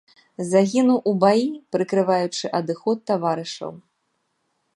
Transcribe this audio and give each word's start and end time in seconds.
Загінуў 0.51 0.97
у 1.11 1.13
баі, 1.23 1.45
прыкрываючы 1.75 2.45
адыход 2.61 2.97
таварышаў. 3.11 3.71